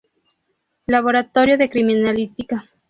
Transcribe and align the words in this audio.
Laboratorio 0.87 1.57
de 1.59 1.69
criminalística. 1.69 2.67